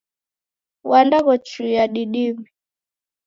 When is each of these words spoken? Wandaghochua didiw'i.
Wandaghochua 0.89 1.83
didiw'i. 1.93 2.47